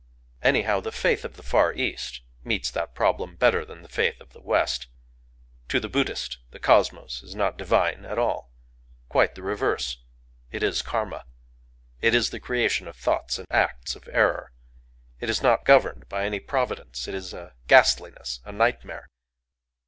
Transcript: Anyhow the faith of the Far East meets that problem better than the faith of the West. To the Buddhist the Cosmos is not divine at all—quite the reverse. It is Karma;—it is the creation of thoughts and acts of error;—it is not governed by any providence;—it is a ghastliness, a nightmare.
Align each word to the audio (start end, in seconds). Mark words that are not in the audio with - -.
Anyhow 0.41 0.79
the 0.79 0.91
faith 0.91 1.23
of 1.23 1.35
the 1.37 1.43
Far 1.43 1.73
East 1.73 2.21
meets 2.43 2.71
that 2.71 2.95
problem 2.95 3.35
better 3.35 3.63
than 3.63 3.83
the 3.83 3.87
faith 3.87 4.19
of 4.19 4.33
the 4.33 4.41
West. 4.41 4.87
To 5.67 5.79
the 5.79 5.89
Buddhist 5.89 6.39
the 6.49 6.57
Cosmos 6.57 7.21
is 7.21 7.35
not 7.35 7.55
divine 7.55 8.03
at 8.03 8.17
all—quite 8.17 9.35
the 9.35 9.43
reverse. 9.43 10.01
It 10.49 10.63
is 10.63 10.81
Karma;—it 10.81 12.15
is 12.15 12.31
the 12.31 12.39
creation 12.39 12.87
of 12.87 12.95
thoughts 12.95 13.37
and 13.37 13.45
acts 13.51 13.95
of 13.95 14.09
error;—it 14.11 15.29
is 15.29 15.43
not 15.43 15.65
governed 15.65 16.09
by 16.09 16.25
any 16.25 16.39
providence;—it 16.39 17.13
is 17.13 17.31
a 17.31 17.53
ghastliness, 17.67 18.39
a 18.43 18.51
nightmare. 18.51 19.07